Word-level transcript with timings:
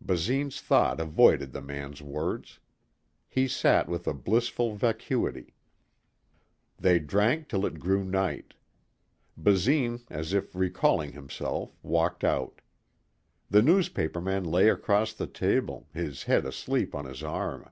Basine's 0.00 0.58
thought 0.58 0.98
avoided 1.00 1.52
the 1.52 1.60
man's 1.60 2.00
words. 2.00 2.60
He 3.28 3.46
sat 3.46 3.90
with 3.90 4.06
a 4.06 4.14
blissful 4.14 4.74
vacuity. 4.74 5.52
They 6.78 6.98
drank 6.98 7.50
till 7.50 7.66
it 7.66 7.78
grew 7.78 8.02
night. 8.02 8.54
Basine, 9.36 10.00
as 10.08 10.32
if 10.32 10.54
recalling 10.54 11.12
himself, 11.12 11.76
walked 11.82 12.24
out. 12.24 12.62
The 13.50 13.60
newspaperman 13.60 14.44
lay 14.44 14.70
across 14.70 15.12
the 15.12 15.26
table, 15.26 15.90
his 15.92 16.22
head 16.22 16.46
asleep 16.46 16.94
on 16.94 17.04
his 17.04 17.22
arm. 17.22 17.68